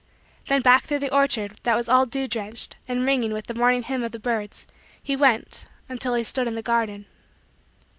Then 0.47 0.63
back 0.63 0.85
through 0.85 0.97
the 0.97 1.13
orchard 1.13 1.59
that 1.61 1.75
was 1.75 1.87
all 1.87 2.07
dew 2.07 2.27
drenched 2.27 2.75
and 2.87 3.05
ringing 3.05 3.33
with 3.33 3.45
the 3.45 3.53
morning 3.53 3.83
hymn 3.83 4.01
of 4.01 4.11
the 4.13 4.19
birds, 4.19 4.65
he 4.99 5.15
went, 5.15 5.67
until 5.87 6.15
he 6.15 6.23
stood 6.23 6.47
in 6.47 6.55
the 6.55 6.63
garden. 6.63 7.05